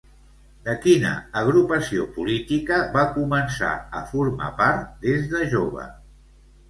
[0.67, 1.09] De quina
[1.41, 5.87] agrupació política va començar a formar part des de jove?